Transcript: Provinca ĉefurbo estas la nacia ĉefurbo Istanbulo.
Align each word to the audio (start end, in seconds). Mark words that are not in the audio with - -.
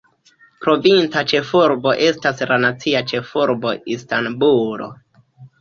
Provinca 0.61 1.21
ĉefurbo 1.31 1.93
estas 2.07 2.41
la 2.53 2.59
nacia 2.65 3.05
ĉefurbo 3.13 3.77
Istanbulo. 3.99 4.93